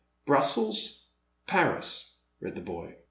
Brussels— 0.25 1.03
Paris, 1.45 2.17
read 2.39 2.55
the 2.55 2.61
boy. 2.61 2.95